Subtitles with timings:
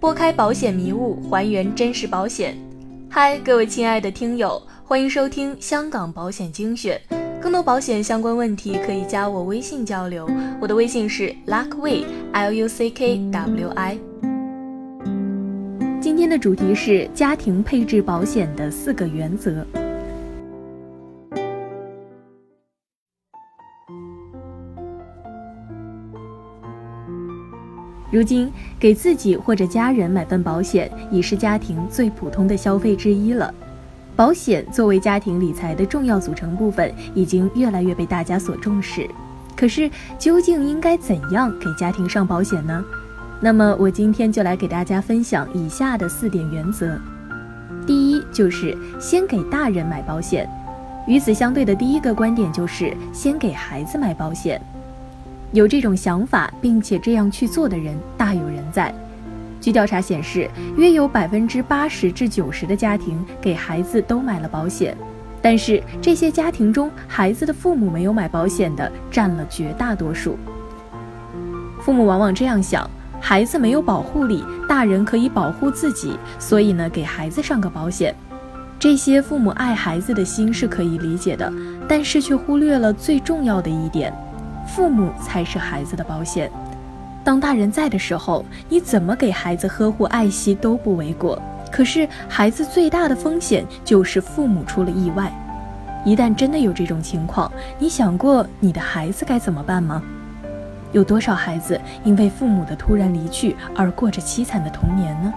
[0.00, 2.56] 拨开保险迷雾，还原真实保险。
[3.10, 7.00] 嗨，各位亲爱的听友，欢迎收听香港保险精选。
[7.42, 10.30] 更多保险相关问题可以加我微信交流，
[10.60, 13.98] 我的微信是 luckway l u c k w i。
[16.00, 19.66] 今天的主题是家庭配置保险的四个原则。
[28.10, 33.52] 如今，给自己或者家人买份保险已是家庭最普通的消费之一了。
[34.16, 39.08] 保险作为家庭理财的重要组成部分，已经越来越被大家所重视。
[39.54, 42.84] 可是，究竟应该怎样给家庭上保险呢？
[43.40, 46.98] 那么，我今天就来给大家分享以下的四点原则。
[47.86, 50.48] 第一，就是先给大人买保险。
[51.06, 54.60] 与此相对的第一个观点就是先给孩子买保险。
[55.52, 58.94] 有这种想法并且这样去做的人大有人在。
[59.60, 64.96] 据调查显示，约有百分之八十至九十的家庭给孩子都买了保险，
[65.42, 70.38] 但是这些家庭中，孩子的父母没有买保险的占了绝大多数。
[71.80, 72.88] 父母往往这样想：
[73.20, 78.14] 孩子没有保护力，大人可以保护自己，所以呢，给孩子上个保险。
[78.78, 81.52] 这些父母爱孩子的心是可以理解的，
[81.88, 84.14] 但是却忽略了最重要的一点。
[84.68, 86.50] 父母才是孩子的保险。
[87.24, 91.40] 当大人在的时候，你怎么给孩子呵护爱惜都不为过。
[91.70, 95.32] 可是，孩子最大的风险就是父母出了意外。
[96.04, 100.02] 一旦真的有这种情况，你想过你的孩子该怎么办吗？
[100.92, 105.32] 有多少孩子因为父母的突然离去而过着凄惨的童年呢？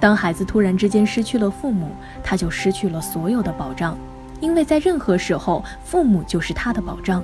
[0.00, 1.90] 当孩子突然之间失去了父母，
[2.24, 3.96] 他就失去了所有的保障，
[4.40, 7.22] 因为在任何时候，父母就是他的保障。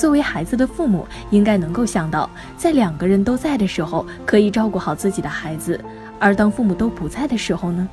[0.00, 5.78] 作为孩子的父母，应该能够想到，在两个人都在的时候，可以照顾好自己的孩子；
[6.18, 7.86] 而当父母都不在的时候呢？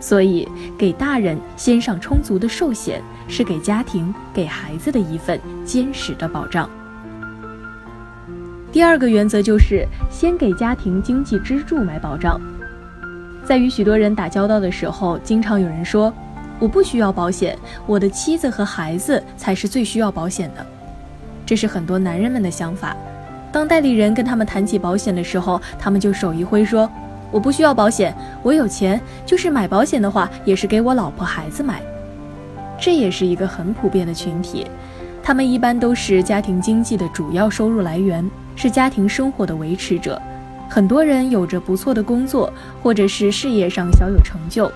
[0.00, 0.48] 所以，
[0.78, 6.70] 给大人先上充足的寿险，是给家庭、给孩子的一份坚实的保障。
[8.72, 12.40] 第二个原则就是先给家庭经济支柱买保障。
[13.44, 16.10] 在与许多人打交道的时候，经常有人说
[16.58, 20.64] ：“我不需要保险，我的妻子和孩子才是最需要保险的。”
[21.46, 22.94] 这是很多男人们的想法。
[23.52, 26.90] 当代理人跟他们谈起保险的时候，他们就手一挥说
[27.32, 31.80] ：“我不需要保险，我有钱，就是买保险的话，也是给我老婆孩子买。”
[32.78, 34.66] 这也是一个很普遍的群体，
[35.22, 40.20] 他们一般都是家庭经济的主要收入来源，是家庭生活的维持者。
[40.68, 42.52] 很多人有着不错的工作，
[42.82, 44.70] 或者是事业上小有成就，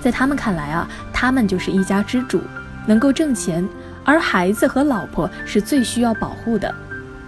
[0.00, 2.40] 在他们看来啊，他们就是一家之主，
[2.86, 3.68] 能够挣钱。
[4.04, 6.74] 而孩子和老婆是最需要保护的，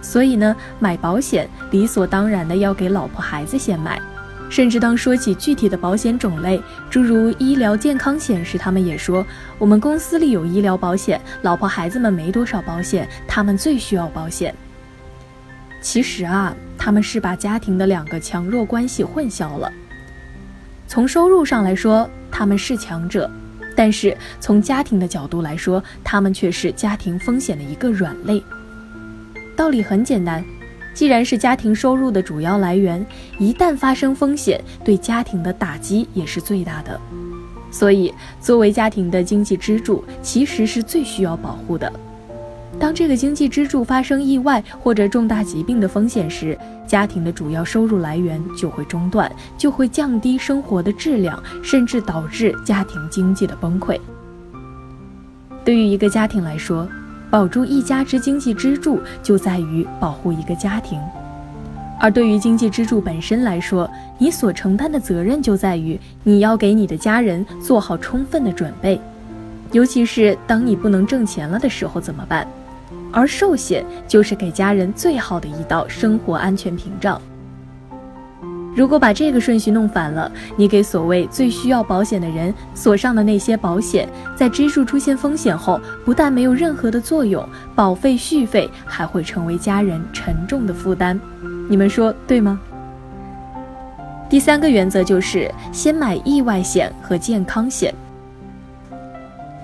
[0.01, 4.01] 所以呢，买保险理所当然的要给老婆孩子先买。
[4.47, 9.25] 甚至当说起具体的保险种类，诸如医疗健康险时，他们也说
[9.57, 14.53] 我们公司里有医疗保险，老婆孩子们没多少保险，他们最需要保险。
[15.81, 19.71] 其实啊，他们是把家庭的两个强弱关系混淆了。
[20.87, 23.29] 从收入上来说，他们是强者。
[23.75, 28.41] 但是从家庭的角度来说，他们却是家庭风险的一个软肋。
[29.55, 30.43] 道理很简单，
[30.93, 33.05] 既然是家庭收入的主要来源，
[33.37, 36.99] 一旦发生风险，对家庭的打击也是最大的。
[37.71, 41.91] 所以，作为家庭的经济支柱，其实是最需要保护的。
[42.79, 53.99] 当这个经济支柱发生意外或者重大疾病的风险时，家庭的主要收入来源就会中断，就会降低生活的质量，甚至导致家庭经济的崩溃。
[55.63, 56.87] 对于一个家庭来说，
[57.31, 60.99] 保住一家之经济支柱就在于保护一个家庭；
[61.99, 68.99] 而对于经济支柱本身来说，你所承担的责任就在于你要给你的家人做好充分的准备，
[69.71, 72.45] 尤其是当你不能挣钱了的时候怎么办？
[73.15, 77.19] 而寿险就是给家人最好的一道生活安全屏障。
[78.75, 91.17] 如果把这个顺序弄反了，你给所谓最需要保险的人锁上的那些保险，在支柱出现风险后，不但没有任何的作用，保费续费还会成为家人沉重的负担。
[91.69, 92.59] 你们说对吗？
[94.27, 97.95] 第三个原则就是先买意外险和健康险。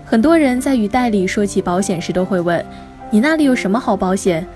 [0.06, 2.65] 很多人在与代理说起保险时，都会问。
[3.13, 4.47] 你那里有什么好保险？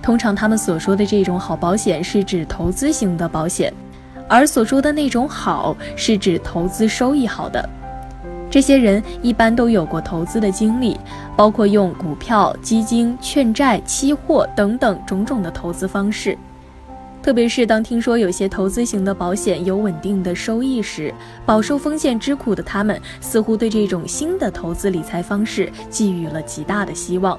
[0.00, 3.70] 通常他们所说的这种好保险是指投资型的保险，
[4.26, 7.68] 而所说的那种好是指投资收益好的。
[8.50, 10.98] 这些人一般都有过投资的经历，
[11.36, 16.36] 包括用股票、基金、券债、期货等等种种的投资方式。
[17.22, 21.12] 特别是当听说有些投资型的保险有稳定的收益时，
[21.44, 27.38] 饱受风险之苦的他们似乎对这种新的投资理财方式寄予了极大的希望。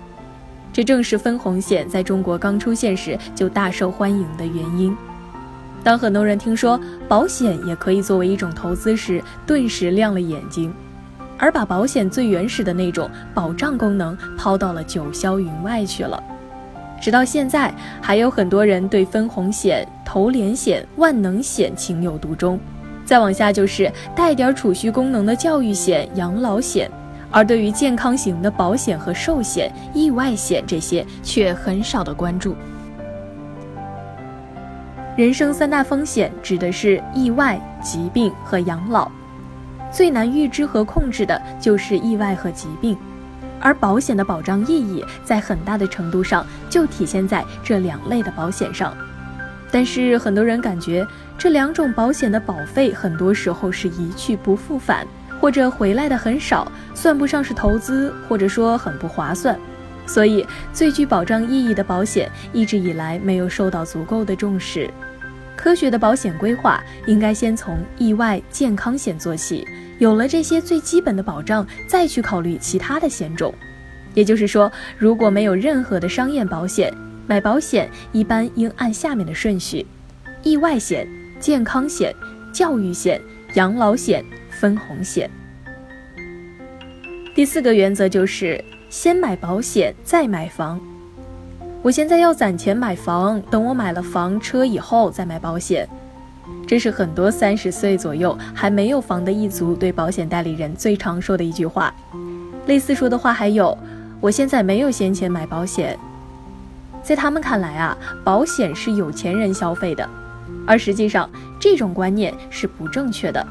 [0.80, 4.96] 这正是分红险在中国刚出现时就大受欢迎的原因。
[5.84, 10.74] 当很多人听说保险也可以作为一种投资时，顿时亮了眼睛，
[11.38, 16.24] 而把保险最原始的那种保障功能抛到了九霄云外去了。
[17.02, 22.58] 直到现在，还有很多人对分红险、投连险、万能险情有独钟。
[23.04, 26.90] 再往下就是带点储蓄功能的教育险、养老险，
[27.32, 32.56] 而对于健康型的保险和寿险、意外险这些却很少的关注。
[35.16, 39.12] 人生三大风险指的是意外、疾病和养老，
[39.92, 42.98] 最难预知和控制的就是意外和疾病。
[43.62, 48.96] 而保险的保障意义在很大的程度上就体现在这两类的保险上，
[49.70, 51.06] 但是很多人感觉
[51.38, 55.06] 这两种保险的保费很多时候是一去不复返，
[55.40, 59.58] 或者回来的很少，算不上是投资，或者说很不划算，
[60.06, 64.90] 所以最具保障意义的保险一直以来没有受到足够的重视。
[65.56, 69.68] 科学的保险规划应该先从意外健康险做起。
[69.98, 73.54] 有了这些最基本的保障，再去考虑其他的险种。
[74.14, 76.94] 也就是说，如果没有任何的商业保险，
[77.28, 79.86] 买保险一般应按下面的顺序：
[80.42, 81.06] 意外险、
[81.38, 82.16] 健康险、
[82.54, 83.22] 教育险、
[83.56, 84.24] 养老险、
[84.60, 85.30] 分红险。
[87.34, 90.80] 第四个原则就是先买保险再买房。
[91.82, 95.88] 我现在要攒钱买房，等我买了房车以后再买保险。
[96.68, 101.94] 这是很多三十岁左右还没有房的一族对保险代理人最常说的一句话。
[102.66, 103.78] 类似说的话还有
[104.20, 105.98] ：“我现在没有闲钱买保险。”
[107.02, 110.08] 在他们看来啊，保险是有钱人消费的，
[110.68, 111.30] 而实际上
[111.60, 113.48] 这种观念是不正确的。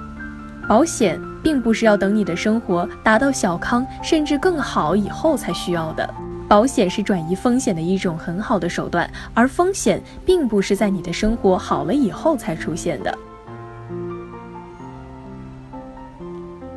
[0.69, 6.09] 保险并不是要等你的生活达到小康甚至更好以后才需要的。
[6.47, 13.19] 保险是转移风险的一种很好的手段，而风险并不是在你的生活好了以后才出现的。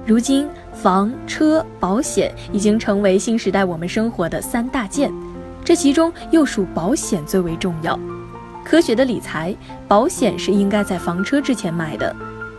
[0.05, 5.09] 如今，房车保险已经成为新时代我们生活的三大件，
[5.63, 7.97] 这其中又属保险最为重要。
[8.65, 9.55] 科学的理财，
[9.87, 12.13] 保险是应该在房车之前买的。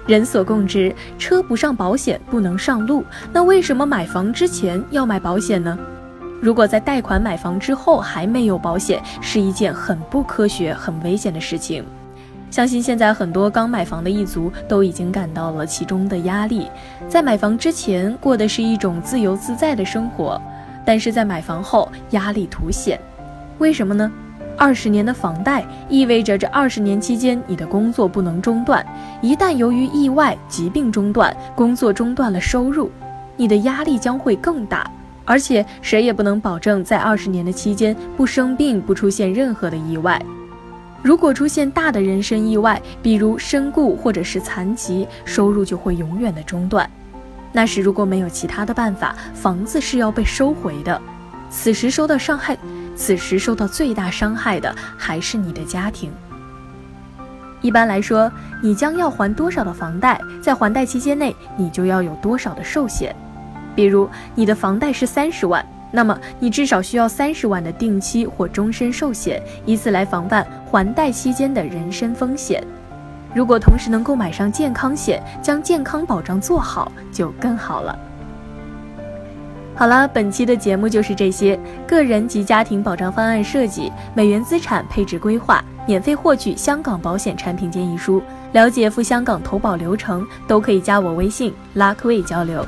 [0.07, 5.79] 人所共知，车不上保险不能上路，那为什么买房之前要买保险呢？
[6.41, 11.85] 如果在贷款买房之后还没有保险，是一件很不科学、很危险的事情。
[12.51, 16.67] 相信现在很多刚买房的一族都已经感到了其中的压力。
[17.09, 20.39] 在买房之前过的是一种自由自在的生活，
[20.85, 23.01] 但是在买房后压力凸显。
[23.59, 24.11] 为什么呢？
[24.57, 28.85] 二十年的房贷意味着这二十年期间你的工作不能中断，
[29.21, 32.91] 一旦由于意外、疾病中断，工作中断了收入，
[33.37, 34.89] 你的压力将会更大。
[35.25, 40.21] 而且谁也不能保证在二十年的期间不生病、不出现任何的意外。
[41.01, 46.89] 如果出现大的人身意外，比如身故或者是残疾，收入就会永远的中断。
[47.53, 51.01] 那时如果没有其他的办法，房子是要被收回的。
[51.51, 52.57] 此时受到伤害，
[52.95, 56.11] 此时受到最大伤害的还是你的家庭。
[57.61, 58.31] 一般来说，
[58.61, 63.15] 你将要还多少的房贷，在还贷期间内，你就要有多少的寿险。
[63.75, 72.63] 比如你的房贷是三十万，那么你至少需要三十万的定期或终身寿险，以此来防范还贷期间的人身风险。
[73.35, 77.97] 如果同时能够买上健康险，将健康保障做好，就更好了。
[79.75, 81.59] 好了，本期的节目就是这些。
[81.89, 92.65] 个人及家庭保障方案设计、美元资产配置规划，免费获取香港保险产品建议书，了解赴香港投保流程，都可以加我微信拉克位交流。